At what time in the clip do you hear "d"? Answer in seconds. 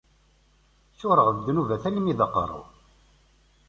1.31-1.37, 2.17-2.19